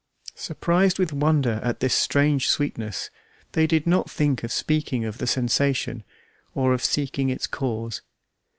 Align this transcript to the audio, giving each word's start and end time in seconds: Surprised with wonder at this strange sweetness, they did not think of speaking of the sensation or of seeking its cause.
Surprised 0.33 0.97
with 0.97 1.13
wonder 1.13 1.59
at 1.63 1.79
this 1.79 1.93
strange 1.93 2.49
sweetness, 2.49 3.11
they 3.51 3.67
did 3.67 3.85
not 3.85 4.09
think 4.09 4.43
of 4.43 4.51
speaking 4.51 5.05
of 5.05 5.19
the 5.19 5.27
sensation 5.27 6.03
or 6.55 6.73
of 6.73 6.83
seeking 6.83 7.29
its 7.29 7.45
cause. 7.45 8.01